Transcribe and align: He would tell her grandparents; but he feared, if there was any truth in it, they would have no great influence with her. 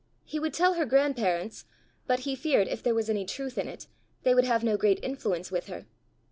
He 0.25 0.39
would 0.39 0.55
tell 0.55 0.73
her 0.73 0.85
grandparents; 0.87 1.65
but 2.07 2.21
he 2.21 2.35
feared, 2.35 2.67
if 2.67 2.81
there 2.81 2.95
was 2.95 3.07
any 3.07 3.23
truth 3.23 3.55
in 3.55 3.67
it, 3.67 3.85
they 4.23 4.33
would 4.33 4.45
have 4.45 4.63
no 4.63 4.75
great 4.75 4.99
influence 5.03 5.51
with 5.51 5.67
her. 5.67 5.85